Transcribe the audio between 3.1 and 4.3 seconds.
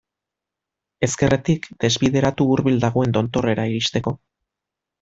tontorrera iristeko.